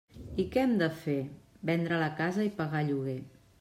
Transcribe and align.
I 0.43 0.45
què 0.55 0.61
hem 0.67 0.73
de 0.79 0.87
fer: 1.03 1.15
vendre 1.73 2.03
la 2.07 2.11
casa 2.25 2.51
i 2.51 2.57
pagar 2.61 2.87
lloguer. 2.93 3.21